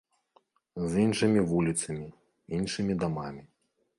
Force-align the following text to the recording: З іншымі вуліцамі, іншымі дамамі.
З 0.93 1.03
іншымі 1.07 1.43
вуліцамі, 1.51 2.09
іншымі 2.61 2.93
дамамі. 3.03 3.45